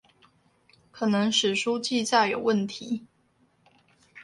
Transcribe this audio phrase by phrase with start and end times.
[0.91, 3.05] 可能史書記載有問題